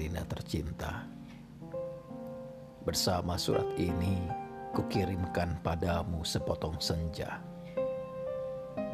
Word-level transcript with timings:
Alina 0.00 0.24
tercinta. 0.24 1.04
Bersama 2.88 3.36
surat 3.36 3.68
ini 3.76 4.16
kukirimkan 4.72 5.60
padamu 5.60 6.24
sepotong 6.24 6.80
senja. 6.80 7.36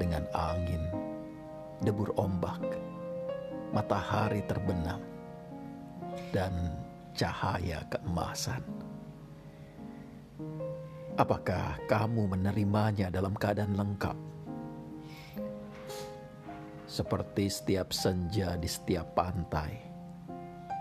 Dengan 0.03 0.27
angin, 0.35 0.83
debur 1.79 2.11
ombak, 2.19 2.59
matahari 3.71 4.43
terbenam, 4.51 4.99
dan 6.35 6.75
cahaya 7.15 7.87
keemasan. 7.87 8.67
Apakah 11.15 11.79
kamu 11.87 12.35
menerimanya 12.35 13.15
dalam 13.15 13.39
keadaan 13.39 13.79
lengkap? 13.79 14.19
Seperti 16.91 17.47
setiap 17.47 17.95
senja 17.95 18.59
di 18.59 18.67
setiap 18.67 19.15
pantai, 19.15 19.86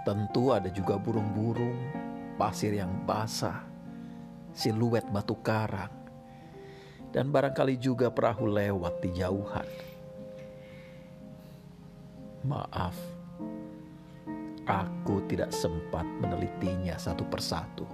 tentu 0.06 0.54
ada 0.54 0.70
juga 0.70 1.02
burung-burung, 1.02 1.76
pasir 2.38 2.78
yang 2.78 2.94
basah, 3.10 3.66
siluet 4.54 5.04
batu 5.10 5.34
karang, 5.42 5.90
dan 7.10 7.34
barangkali 7.34 7.82
juga 7.82 8.14
perahu 8.14 8.46
lewat 8.46 9.02
di 9.02 9.10
jauhan. 9.18 9.68
Maaf, 12.46 12.94
aku 14.70 15.26
tidak 15.26 15.50
sempat 15.50 16.06
menelitinya 16.22 16.94
satu 17.02 17.26
persatu. 17.26 17.90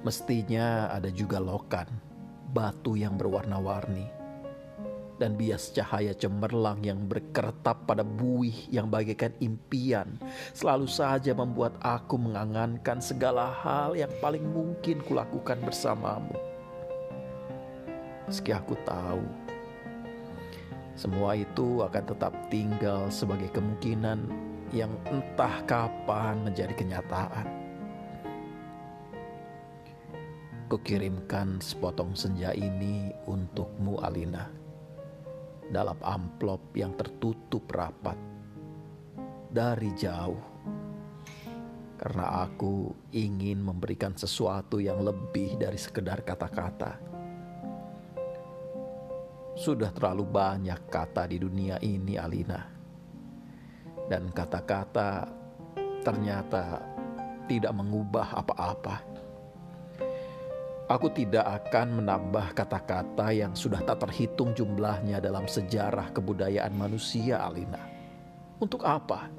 Mestinya 0.00 0.88
ada 0.88 1.12
juga 1.12 1.36
lokan, 1.36 1.84
batu 2.48 2.96
yang 2.96 3.20
berwarna-warni, 3.20 4.19
dan 5.20 5.36
bias 5.36 5.68
cahaya 5.76 6.16
cemerlang 6.16 6.80
yang 6.80 7.04
berkeretap 7.04 7.84
pada 7.84 8.00
buih 8.00 8.56
yang 8.72 8.88
bagaikan 8.88 9.36
impian 9.44 10.16
selalu 10.56 10.88
saja 10.88 11.36
membuat 11.36 11.76
aku 11.84 12.16
mengangankan 12.16 13.04
segala 13.04 13.52
hal 13.60 13.92
yang 13.92 14.08
paling 14.24 14.40
mungkin 14.48 15.04
kulakukan 15.04 15.60
bersamamu. 15.60 16.32
Meski 18.24 18.56
aku 18.56 18.72
tahu, 18.88 19.20
semua 20.96 21.36
itu 21.36 21.84
akan 21.84 22.04
tetap 22.08 22.32
tinggal 22.48 23.12
sebagai 23.12 23.52
kemungkinan 23.52 24.24
yang 24.72 24.90
entah 25.12 25.60
kapan 25.68 26.40
menjadi 26.48 26.72
kenyataan. 26.72 27.44
Kukirimkan 30.70 31.58
sepotong 31.58 32.14
senja 32.14 32.54
ini 32.54 33.10
untukmu 33.26 33.98
Alina 33.98 34.69
dalam 35.70 35.96
amplop 36.02 36.74
yang 36.74 36.92
tertutup 36.98 37.64
rapat 37.70 38.18
dari 39.50 39.90
jauh 39.94 40.50
karena 42.00 42.48
aku 42.48 42.96
ingin 43.12 43.60
memberikan 43.60 44.16
sesuatu 44.16 44.80
yang 44.80 45.04
lebih 45.04 45.60
dari 45.60 45.76
sekedar 45.76 46.24
kata-kata. 46.24 46.96
Sudah 49.52 49.92
terlalu 49.92 50.24
banyak 50.24 50.88
kata 50.88 51.28
di 51.28 51.36
dunia 51.36 51.76
ini, 51.84 52.16
Alina, 52.16 52.64
dan 54.08 54.32
kata-kata 54.32 55.28
ternyata 56.00 56.80
tidak 57.44 57.76
mengubah 57.76 58.32
apa-apa. 58.32 59.09
Aku 60.90 61.06
tidak 61.06 61.46
akan 61.46 62.02
menambah 62.02 62.50
kata-kata 62.50 63.30
yang 63.30 63.54
sudah 63.54 63.78
tak 63.86 64.02
terhitung 64.02 64.50
jumlahnya 64.58 65.22
dalam 65.22 65.46
sejarah 65.46 66.10
kebudayaan 66.10 66.74
manusia, 66.74 67.38
Alina. 67.46 67.78
Untuk 68.58 68.82
apa? 68.82 69.30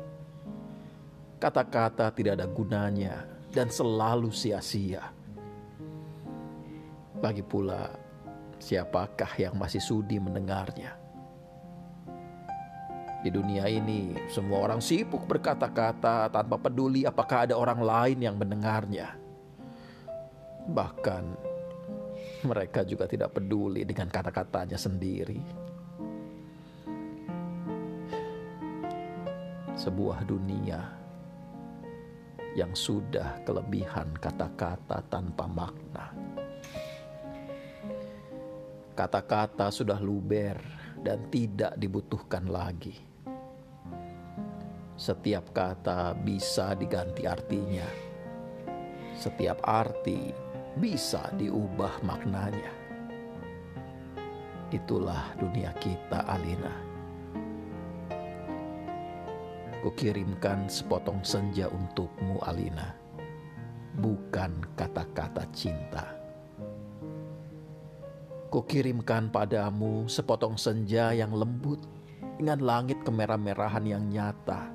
Kata-kata 1.44 2.08
tidak 2.16 2.40
ada 2.40 2.48
gunanya 2.48 3.28
dan 3.52 3.68
selalu 3.68 4.32
sia-sia. 4.32 5.12
Lagi 7.20 7.44
pula, 7.44 8.00
siapakah 8.56 9.36
yang 9.36 9.60
masih 9.60 9.84
sudi 9.84 10.24
mendengarnya? 10.24 10.96
Di 13.22 13.30
dunia 13.30 13.68
ini, 13.68 14.16
semua 14.32 14.72
orang 14.72 14.80
sibuk 14.80 15.28
berkata-kata 15.28 16.32
tanpa 16.32 16.56
peduli 16.56 17.04
apakah 17.04 17.44
ada 17.44 17.60
orang 17.60 17.84
lain 17.84 18.24
yang 18.24 18.40
mendengarnya. 18.40 19.21
Bahkan 20.72 21.24
mereka 22.48 22.82
juga 22.88 23.06
tidak 23.06 23.38
peduli 23.38 23.84
dengan 23.86 24.10
kata-katanya 24.10 24.80
sendiri. 24.80 25.42
Sebuah 29.78 30.24
dunia 30.26 30.80
yang 32.56 32.76
sudah 32.76 33.40
kelebihan 33.48 34.12
kata-kata 34.20 35.04
tanpa 35.08 35.46
makna. 35.48 36.06
Kata-kata 38.92 39.72
sudah 39.72 39.98
luber 39.98 40.60
dan 41.02 41.26
tidak 41.32 41.74
dibutuhkan 41.80 42.46
lagi. 42.46 42.94
Setiap 45.00 45.50
kata 45.56 46.14
bisa 46.14 46.78
diganti 46.78 47.26
artinya. 47.26 47.88
Setiap 49.18 49.66
arti 49.66 50.41
bisa 50.80 51.28
diubah 51.36 52.00
maknanya. 52.06 52.72
Itulah 54.72 55.36
dunia 55.36 55.76
kita, 55.84 56.24
Alina. 56.24 56.72
Kukirimkan 59.84 60.70
sepotong 60.70 61.20
senja 61.26 61.68
untukmu, 61.68 62.40
Alina. 62.46 62.96
Bukan 64.00 64.64
kata-kata 64.80 65.44
cinta. 65.52 66.16
Kukirimkan 68.48 69.32
padamu 69.32 70.08
sepotong 70.08 70.56
senja 70.56 71.12
yang 71.12 71.36
lembut 71.36 71.84
dengan 72.40 72.60
langit 72.64 73.00
kemerah-merahan 73.04 73.84
yang 73.84 74.08
nyata 74.08 74.72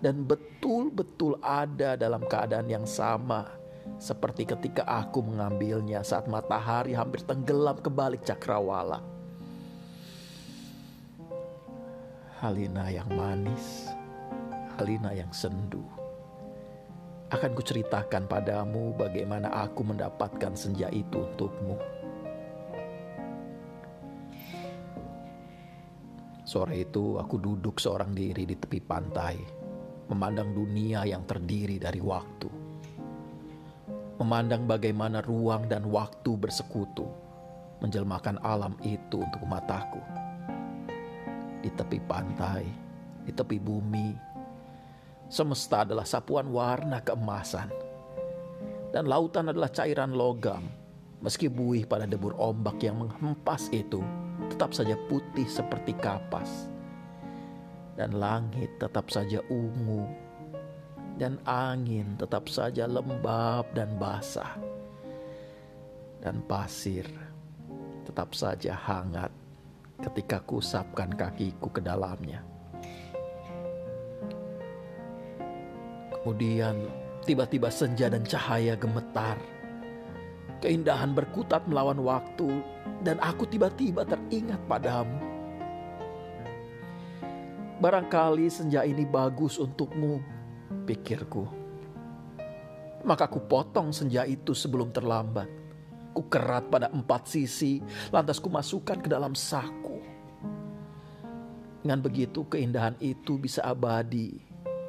dan 0.00 0.24
betul-betul 0.24 1.36
ada 1.44 1.94
dalam 1.94 2.24
keadaan 2.24 2.68
yang 2.72 2.88
sama 2.88 3.59
seperti 4.00 4.48
ketika 4.48 4.84
aku 4.88 5.20
mengambilnya 5.20 6.00
saat 6.00 6.24
matahari 6.24 6.96
hampir 6.96 7.20
tenggelam 7.20 7.76
ke 7.76 7.92
balik 7.92 8.24
cakrawala. 8.24 9.04
Halina 12.40 12.88
yang 12.88 13.12
manis, 13.12 13.92
Halina 14.80 15.12
yang 15.12 15.28
sendu. 15.28 15.84
Akan 17.28 17.52
kuceritakan 17.52 18.24
padamu 18.26 18.96
bagaimana 18.96 19.52
aku 19.52 19.84
mendapatkan 19.84 20.56
senja 20.56 20.88
itu 20.88 21.20
untukmu. 21.20 21.76
Sore 26.48 26.82
itu 26.82 27.20
aku 27.20 27.38
duduk 27.38 27.78
seorang 27.78 28.10
diri 28.10 28.42
di 28.42 28.56
tepi 28.58 28.82
pantai, 28.82 29.38
memandang 30.10 30.50
dunia 30.50 31.06
yang 31.06 31.22
terdiri 31.22 31.78
dari 31.78 32.02
waktu 32.02 32.59
memandang 34.20 34.68
bagaimana 34.68 35.24
ruang 35.24 35.64
dan 35.64 35.88
waktu 35.88 36.36
bersekutu, 36.36 37.08
menjelmakan 37.80 38.36
alam 38.44 38.76
itu 38.84 39.24
untuk 39.24 39.40
mataku. 39.48 39.96
Di 41.64 41.72
tepi 41.72 41.96
pantai, 42.04 42.68
di 43.24 43.32
tepi 43.32 43.56
bumi, 43.56 44.12
semesta 45.32 45.88
adalah 45.88 46.04
sapuan 46.04 46.52
warna 46.52 47.00
keemasan, 47.00 47.72
dan 48.92 49.08
lautan 49.08 49.48
adalah 49.48 49.72
cairan 49.72 50.12
logam. 50.12 50.68
Meski 51.24 51.48
buih 51.48 51.88
pada 51.88 52.04
debur 52.04 52.36
ombak 52.36 52.80
yang 52.80 53.00
menghempas 53.00 53.72
itu 53.72 54.04
tetap 54.52 54.76
saja 54.76 55.00
putih 55.08 55.48
seperti 55.48 55.96
kapas, 55.96 56.68
dan 57.96 58.12
langit 58.20 58.68
tetap 58.76 59.08
saja 59.08 59.40
ungu 59.48 60.29
dan 61.20 61.36
angin 61.44 62.16
tetap 62.16 62.48
saja 62.48 62.88
lembab 62.88 63.68
dan 63.76 63.92
basah, 64.00 64.56
dan 66.24 66.40
pasir 66.48 67.04
tetap 68.08 68.32
saja 68.32 68.72
hangat 68.72 69.28
ketika 70.00 70.40
kusapkan 70.48 71.12
kakiku 71.12 71.68
ke 71.68 71.84
dalamnya. 71.84 72.40
Kemudian 76.08 76.88
tiba-tiba 77.28 77.68
senja 77.68 78.08
dan 78.08 78.24
cahaya 78.24 78.72
gemetar. 78.80 79.36
Keindahan 80.64 81.12
berkutat 81.12 81.68
melawan 81.68 82.00
waktu 82.00 82.64
dan 83.04 83.20
aku 83.20 83.44
tiba-tiba 83.44 84.08
teringat 84.08 84.60
padamu. 84.64 85.20
Barangkali 87.80 88.48
senja 88.52 88.84
ini 88.84 89.08
bagus 89.08 89.56
untukmu 89.56 90.39
pikirku. 90.86 91.44
Maka 93.00 93.26
ku 93.26 93.40
potong 93.44 93.90
senja 93.94 94.28
itu 94.28 94.52
sebelum 94.52 94.92
terlambat. 94.92 95.48
Ku 96.12 96.26
kerat 96.26 96.68
pada 96.68 96.90
empat 96.90 97.30
sisi, 97.30 97.80
lantas 98.10 98.42
ku 98.42 98.50
masukkan 98.50 98.98
ke 98.98 99.08
dalam 99.08 99.32
saku. 99.32 100.02
Dengan 101.80 102.04
begitu 102.04 102.44
keindahan 102.44 102.92
itu 103.00 103.40
bisa 103.40 103.64
abadi 103.64 104.36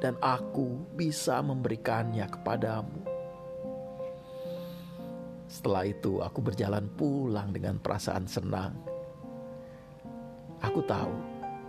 dan 0.02 0.18
aku 0.20 0.82
bisa 0.98 1.40
memberikannya 1.40 2.26
kepadamu. 2.26 3.00
Setelah 5.48 5.84
itu, 5.84 6.20
aku 6.20 6.40
berjalan 6.40 6.88
pulang 6.96 7.52
dengan 7.52 7.76
perasaan 7.78 8.24
senang. 8.24 8.72
Aku 10.64 10.80
tahu 10.84 11.12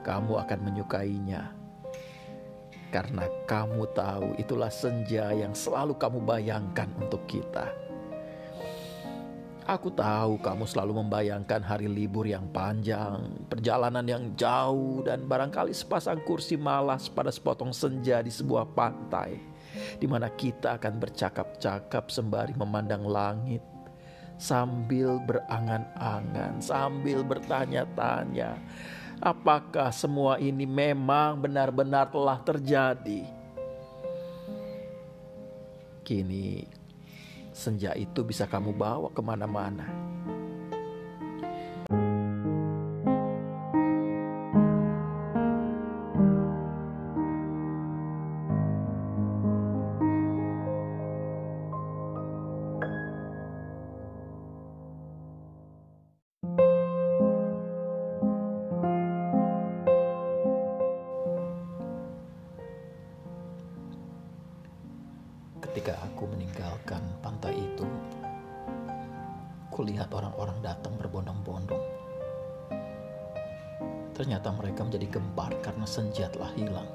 kamu 0.04 0.34
akan 0.44 0.60
menyukainya, 0.60 1.52
karena 2.94 3.26
kamu 3.50 3.90
tahu 3.98 4.38
itulah 4.38 4.70
senja 4.70 5.34
yang 5.34 5.58
selalu 5.58 5.98
kamu 5.98 6.22
bayangkan 6.22 6.86
untuk 7.02 7.26
kita. 7.26 7.74
Aku 9.64 9.90
tahu 9.96 10.44
kamu 10.44 10.68
selalu 10.68 11.02
membayangkan 11.02 11.64
hari 11.64 11.88
libur 11.88 12.28
yang 12.28 12.46
panjang, 12.52 13.48
perjalanan 13.48 14.04
yang 14.04 14.36
jauh, 14.36 15.00
dan 15.08 15.24
barangkali 15.24 15.72
sepasang 15.72 16.20
kursi 16.28 16.60
malas 16.60 17.08
pada 17.08 17.32
sepotong 17.32 17.72
senja 17.72 18.20
di 18.20 18.28
sebuah 18.28 18.76
pantai, 18.76 19.40
di 19.98 20.04
mana 20.04 20.28
kita 20.28 20.76
akan 20.76 21.00
bercakap-cakap 21.00 22.12
sembari 22.12 22.52
memandang 22.60 23.08
langit, 23.08 23.64
sambil 24.36 25.24
berangan-angan, 25.24 26.60
sambil 26.60 27.24
bertanya-tanya, 27.24 28.60
apakah 29.24 29.88
semua 29.96 30.36
ini 30.36 30.68
memang 30.68 31.40
benar-benar 31.40 32.12
telah 32.12 32.44
terjadi? 32.44 33.24
Kini 36.04 36.68
senja 37.56 37.96
itu 37.96 38.28
bisa 38.28 38.44
kamu 38.44 38.76
bawa 38.76 39.08
ke 39.16 39.24
mana-mana. 39.24 40.13
Ketika 65.64 65.96
aku 66.04 66.28
meninggalkan 66.28 67.00
pantai 67.24 67.56
itu, 67.56 67.88
kulihat 69.72 70.12
orang-orang 70.12 70.60
datang 70.60 70.92
berbondong-bondong. 71.00 71.80
Ternyata 74.12 74.52
mereka 74.52 74.84
menjadi 74.84 75.08
gempar 75.08 75.56
karena 75.64 75.88
senja 75.88 76.28
telah 76.28 76.52
hilang. 76.60 76.90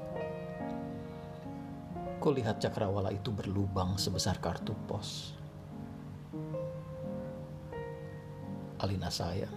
Kulihat 2.21 2.61
cakrawala 2.61 3.09
itu 3.09 3.33
berlubang 3.33 3.97
sebesar 3.97 4.37
kartu 4.37 4.77
pos. 4.85 5.33
Alina 8.79 9.09
sayang, 9.11 9.51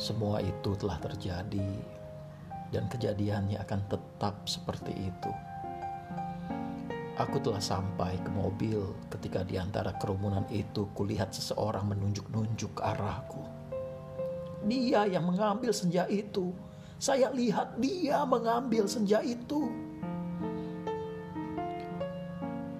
semua 0.00 0.42
itu 0.42 0.74
telah 0.74 0.98
terjadi 0.98 1.70
dan 2.74 2.90
kejadiannya 2.90 3.62
akan 3.62 3.80
tetap 3.86 4.34
seperti 4.48 4.90
itu. 4.96 5.30
Aku 7.18 7.42
telah 7.42 7.58
sampai 7.58 8.14
ke 8.22 8.30
mobil 8.30 8.94
ketika 9.10 9.42
di 9.42 9.58
antara 9.58 9.90
kerumunan 9.98 10.46
itu 10.54 10.86
kulihat 10.94 11.34
seseorang 11.34 11.90
menunjuk-nunjuk 11.90 12.78
ke 12.78 12.82
arahku. 12.94 13.42
Dia 14.62 15.02
yang 15.10 15.26
mengambil 15.26 15.74
senja 15.74 16.06
itu. 16.06 16.54
Saya 17.02 17.34
lihat 17.34 17.74
dia 17.82 18.22
mengambil 18.22 18.86
senja 18.86 19.18
itu. 19.26 19.66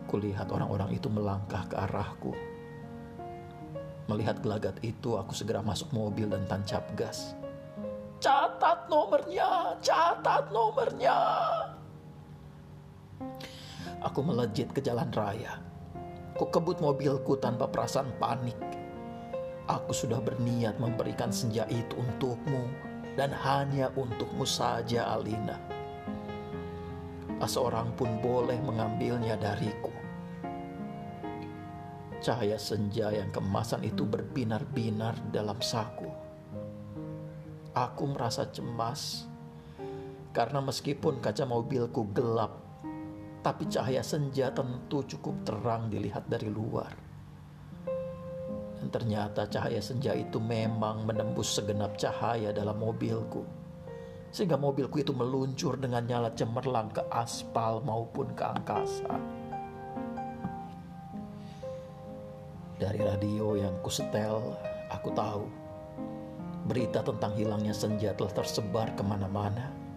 Kulihat 0.07 0.55
orang-orang 0.55 0.95
itu 0.95 1.11
melangkah 1.11 1.67
ke 1.67 1.75
arahku. 1.75 2.31
Melihat 4.07 4.39
gelagat 4.39 4.79
itu, 4.87 5.19
aku 5.19 5.35
segera 5.35 5.67
masuk 5.67 5.91
mobil 5.91 6.31
dan 6.31 6.47
tancap 6.47 6.87
gas. 6.95 7.35
Catat 8.23 8.87
nomornya, 8.87 9.75
catat 9.83 10.49
nomornya. 10.55 11.19
Aku 14.09 14.25
melejit 14.25 14.73
ke 14.73 14.81
jalan 14.81 15.13
raya. 15.13 15.61
Ku 16.33 16.49
kebut 16.49 16.81
mobilku 16.81 17.37
tanpa 17.37 17.69
perasaan 17.69 18.09
panik. 18.17 18.57
Aku 19.69 19.93
sudah 19.93 20.17
berniat 20.25 20.81
memberikan 20.81 21.29
senja 21.29 21.69
itu 21.69 21.93
untukmu 21.93 22.73
dan 23.21 23.29
hanya 23.37 23.93
untukmu 23.93 24.49
saja, 24.49 25.13
Alina. 25.13 25.61
Seorang 27.45 27.93
pun 27.97 28.21
boleh 28.25 28.57
mengambilnya 28.65 29.37
dariku. 29.37 29.93
Cahaya 32.25 32.57
senja 32.57 33.13
yang 33.13 33.29
kemasan 33.29 33.85
itu 33.85 34.09
berbinar-binar 34.09 35.17
dalam 35.33 35.61
saku. 35.61 36.09
Aku 37.77 38.05
merasa 38.09 38.49
cemas 38.49 39.29
karena 40.33 40.65
meskipun 40.65 41.21
kaca 41.25 41.45
mobilku 41.49 42.09
gelap 42.13 42.68
tapi 43.49 43.65
cahaya 43.65 44.05
senja 44.05 44.53
tentu 44.53 45.01
cukup 45.09 45.41
terang 45.49 45.89
dilihat 45.89 46.29
dari 46.29 46.53
luar. 46.53 46.93
Dan 48.77 48.93
ternyata 48.93 49.49
cahaya 49.49 49.81
senja 49.81 50.13
itu 50.13 50.37
memang 50.37 51.09
menembus 51.09 51.57
segenap 51.57 51.97
cahaya 51.97 52.53
dalam 52.53 52.77
mobilku. 52.77 53.49
Sehingga 54.29 54.61
mobilku 54.61 55.01
itu 55.01 55.17
meluncur 55.17 55.81
dengan 55.81 56.05
nyala 56.05 56.37
cemerlang 56.37 56.93
ke 56.93 57.01
aspal 57.09 57.81
maupun 57.81 58.37
ke 58.37 58.45
angkasa. 58.45 59.17
Dari 62.77 63.01
radio 63.01 63.57
yang 63.57 63.81
kusetel, 63.81 64.45
aku 64.93 65.09
tahu 65.17 65.49
berita 66.69 67.01
tentang 67.01 67.33
hilangnya 67.33 67.73
senja 67.73 68.13
telah 68.13 68.45
tersebar 68.45 68.93
ke 68.93 69.01
mana-mana 69.01 69.88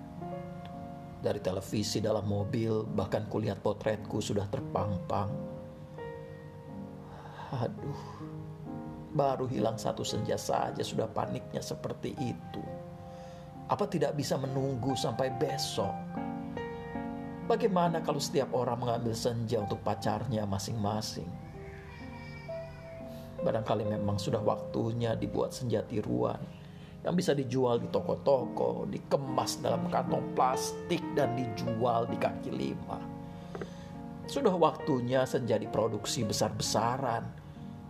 dari 1.22 1.38
televisi 1.38 2.02
dalam 2.02 2.26
mobil, 2.26 2.82
bahkan 2.98 3.30
kulihat 3.30 3.62
potretku 3.62 4.18
sudah 4.18 4.50
terpampang. 4.50 5.30
Aduh, 7.62 8.02
baru 9.14 9.46
hilang 9.46 9.78
satu 9.78 10.02
senja 10.02 10.36
saja 10.36 10.82
sudah 10.82 11.06
paniknya 11.06 11.62
seperti 11.62 12.18
itu. 12.18 12.64
Apa 13.70 13.88
tidak 13.88 14.18
bisa 14.18 14.36
menunggu 14.36 14.98
sampai 14.98 15.32
besok? 15.38 15.94
Bagaimana 17.46 18.02
kalau 18.02 18.20
setiap 18.20 18.52
orang 18.58 18.82
mengambil 18.82 19.14
senja 19.14 19.62
untuk 19.62 19.80
pacarnya 19.86 20.44
masing-masing? 20.50 21.30
Barangkali 23.42 23.86
memang 23.86 24.22
sudah 24.22 24.40
waktunya 24.42 25.18
dibuat 25.18 25.52
senja 25.52 25.82
tiruan 25.86 26.61
yang 27.02 27.18
bisa 27.18 27.34
dijual 27.34 27.82
di 27.82 27.90
toko-toko, 27.90 28.86
dikemas 28.86 29.58
dalam 29.58 29.90
kantong 29.90 30.38
plastik 30.38 31.02
dan 31.18 31.34
dijual 31.34 32.06
di 32.06 32.18
kaki 32.18 32.52
lima. 32.54 33.02
Sudah 34.30 34.54
waktunya 34.54 35.26
senja 35.26 35.58
diproduksi 35.58 36.22
besar-besaran 36.22 37.26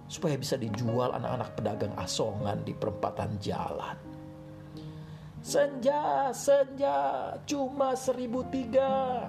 supaya 0.08 0.40
bisa 0.40 0.56
dijual 0.56 1.12
anak-anak 1.12 1.50
pedagang 1.60 1.96
asongan 2.00 2.64
di 2.64 2.72
perempatan 2.72 3.36
jalan. 3.44 4.00
Senja, 5.44 6.32
senja, 6.32 6.98
cuma 7.44 7.98
seribu 8.00 8.48
tiga. 8.48 9.28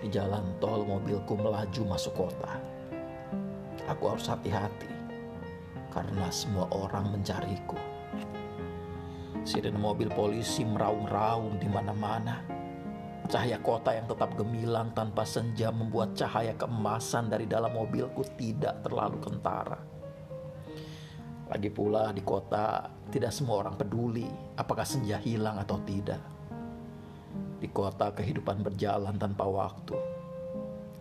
Di 0.00 0.08
jalan 0.12 0.44
tol 0.60 0.84
mobilku 0.84 1.36
melaju 1.40 1.82
masuk 1.96 2.28
kota. 2.28 2.52
Aku 3.88 4.12
harus 4.12 4.28
hati-hati 4.28 4.89
karena 5.90 6.30
semua 6.30 6.70
orang 6.70 7.10
mencariku. 7.12 7.76
Sirene 9.42 9.78
mobil 9.78 10.06
polisi 10.10 10.62
meraung-raung 10.62 11.58
di 11.58 11.66
mana-mana. 11.66 12.40
Cahaya 13.30 13.62
kota 13.62 13.94
yang 13.94 14.10
tetap 14.10 14.34
gemilang 14.34 14.90
tanpa 14.90 15.22
senja 15.22 15.70
membuat 15.70 16.18
cahaya 16.18 16.54
keemasan 16.58 17.30
dari 17.30 17.46
dalam 17.46 17.70
mobilku 17.70 18.26
tidak 18.34 18.82
terlalu 18.82 19.22
kentara. 19.22 19.78
Lagi 21.50 21.70
pula 21.70 22.14
di 22.14 22.22
kota 22.22 22.90
tidak 23.10 23.34
semua 23.34 23.66
orang 23.66 23.74
peduli 23.74 24.26
apakah 24.54 24.86
senja 24.86 25.18
hilang 25.18 25.58
atau 25.58 25.78
tidak. 25.82 26.22
Di 27.58 27.68
kota 27.70 28.14
kehidupan 28.14 28.66
berjalan 28.66 29.18
tanpa 29.18 29.46
waktu. 29.46 29.98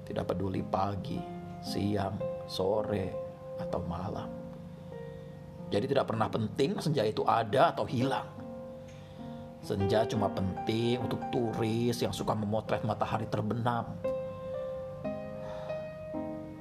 Tidak 0.05 0.25
peduli 0.25 0.65
pagi, 0.65 1.22
siang, 1.62 2.17
sore, 2.50 3.13
atau 3.62 3.81
malam. 3.86 4.38
Jadi 5.69 5.85
tidak 5.85 6.09
pernah 6.09 6.25
penting 6.29 6.81
senja 6.81 7.05
itu 7.05 7.21
ada 7.25 7.73
atau 7.73 7.85
hilang. 7.85 8.25
Senja 9.61 10.07
cuma 10.09 10.31
penting 10.33 10.97
untuk 10.97 11.21
turis 11.29 12.01
yang 12.01 12.09
suka 12.09 12.33
memotret 12.33 12.81
matahari 12.81 13.29
terbenam. 13.29 13.85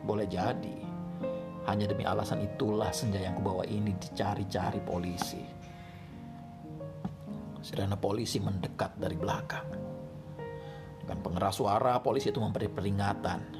Boleh 0.05 0.29
jadi, 0.29 0.79
hanya 1.69 1.85
demi 1.85 2.05
alasan 2.05 2.41
itulah 2.45 2.89
senja 2.93 3.21
yang 3.21 3.37
kubawa 3.37 3.65
ini 3.69 3.93
dicari-cari 3.97 4.81
polisi. 4.81 5.45
Sirene 7.61 7.97
polisi 8.01 8.41
mendekat 8.41 8.97
dari 8.97 9.17
belakang. 9.17 9.69
Dengan 11.05 11.19
pengeras 11.21 11.61
suara, 11.61 12.01
polisi 12.01 12.33
itu 12.33 12.41
memberi 12.41 12.73
peringatan. 12.73 13.58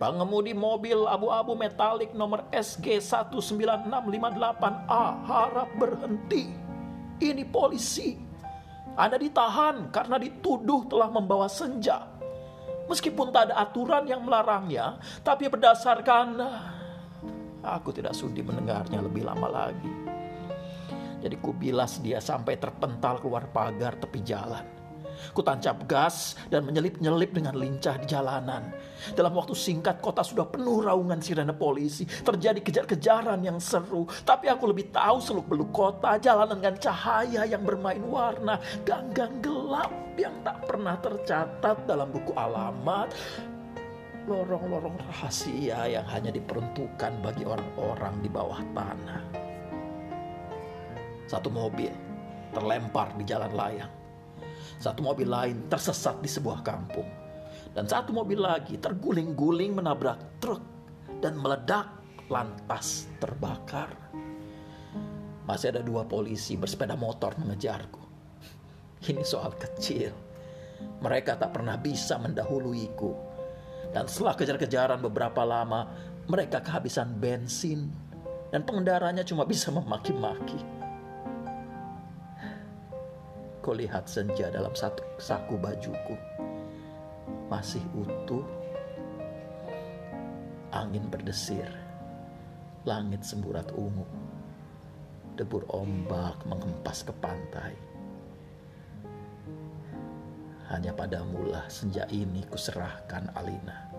Pengemudi 0.00 0.56
mobil 0.56 0.96
abu-abu 1.04 1.52
metalik 1.52 2.16
nomor 2.16 2.48
SG 2.48 3.04
19658A 3.04 5.04
harap 5.28 5.68
berhenti. 5.76 6.48
Ini 7.20 7.44
polisi. 7.44 8.16
Anda 8.96 9.20
ditahan 9.20 9.92
karena 9.92 10.16
dituduh 10.16 10.88
telah 10.88 11.12
membawa 11.12 11.52
senja. 11.52 12.08
Meskipun 12.88 13.28
tak 13.28 13.52
ada 13.52 13.60
aturan 13.60 14.08
yang 14.08 14.24
melarangnya, 14.24 14.96
tapi 15.20 15.52
berdasarkan 15.52 16.48
aku 17.60 17.92
tidak 17.92 18.16
sudi 18.16 18.40
mendengarnya 18.40 19.04
lebih 19.04 19.28
lama 19.28 19.52
lagi. 19.52 19.92
Jadi 21.20 21.36
kubilas 21.44 22.00
dia 22.00 22.24
sampai 22.24 22.56
terpental 22.56 23.20
keluar 23.20 23.52
pagar 23.52 24.00
tepi 24.00 24.24
jalan. 24.24 24.79
Kutancap 25.36 25.84
gas 25.86 26.34
dan 26.48 26.66
menyelip-nyelip 26.66 27.30
dengan 27.34 27.54
lincah 27.56 27.96
di 28.00 28.06
jalanan. 28.08 28.72
Dalam 29.16 29.32
waktu 29.32 29.56
singkat 29.56 30.04
kota 30.04 30.20
sudah 30.20 30.48
penuh 30.48 30.84
raungan 30.84 31.20
sirene 31.20 31.54
polisi. 31.56 32.04
Terjadi 32.04 32.60
kejar-kejaran 32.60 33.40
yang 33.40 33.56
seru. 33.60 34.04
Tapi 34.24 34.48
aku 34.48 34.68
lebih 34.70 34.92
tahu 34.92 35.18
seluk-beluk 35.20 35.70
kota, 35.72 36.20
jalanan 36.20 36.60
dengan 36.60 36.76
cahaya 36.80 37.48
yang 37.48 37.64
bermain 37.64 38.02
warna, 38.04 38.60
ganggang 38.84 39.40
gelap 39.44 39.92
yang 40.18 40.34
tak 40.44 40.60
pernah 40.68 40.96
tercatat 41.00 41.76
dalam 41.88 42.08
buku 42.12 42.32
alamat. 42.36 43.12
Lorong-lorong 44.28 45.00
rahasia 45.10 45.88
yang 45.88 46.06
hanya 46.12 46.28
diperuntukkan 46.30 47.12
bagi 47.24 47.48
orang-orang 47.48 48.14
di 48.20 48.28
bawah 48.28 48.60
tanah. 48.76 49.22
Satu 51.24 51.48
mobil 51.48 51.90
terlempar 52.50 53.14
di 53.14 53.24
jalan 53.24 53.54
layang. 53.54 53.99
Satu 54.78 55.02
mobil 55.02 55.26
lain 55.26 55.66
tersesat 55.66 56.22
di 56.22 56.30
sebuah 56.30 56.62
kampung. 56.62 57.08
Dan 57.74 57.86
satu 57.86 58.14
mobil 58.14 58.38
lagi 58.38 58.78
terguling-guling 58.78 59.74
menabrak 59.74 60.38
truk 60.38 60.62
dan 61.18 61.38
meledak 61.38 61.90
lantas 62.30 63.10
terbakar. 63.18 63.90
Masih 65.46 65.74
ada 65.74 65.82
dua 65.82 66.06
polisi 66.06 66.54
bersepeda 66.54 66.94
motor 66.94 67.34
mengejarku. 67.42 68.02
Ini 69.02 69.24
soal 69.26 69.56
kecil. 69.58 70.14
Mereka 71.02 71.40
tak 71.40 71.56
pernah 71.56 71.74
bisa 71.80 72.20
mendahuluiku. 72.20 73.12
Dan 73.90 74.06
setelah 74.06 74.38
kejar-kejaran 74.38 75.02
beberapa 75.02 75.42
lama, 75.42 75.90
mereka 76.30 76.62
kehabisan 76.62 77.18
bensin 77.18 77.90
dan 78.54 78.62
pengendaranya 78.62 79.26
cuma 79.26 79.42
bisa 79.42 79.74
memaki-maki. 79.74 80.79
Kau 83.60 83.76
lihat 83.76 84.08
senja 84.08 84.48
dalam 84.48 84.72
satu 84.72 85.04
saku 85.20 85.60
bajuku. 85.60 86.16
Masih 87.52 87.84
utuh. 87.92 88.40
Angin 90.72 91.04
berdesir. 91.12 91.68
Langit 92.88 93.20
semburat 93.20 93.68
ungu. 93.76 94.08
Debur 95.36 95.68
ombak 95.68 96.40
mengempas 96.48 97.04
ke 97.04 97.12
pantai. 97.20 97.76
Hanya 100.72 100.96
padamulah 100.96 101.68
senja 101.68 102.08
ini 102.08 102.40
kuserahkan 102.48 103.36
Alina. 103.36 103.89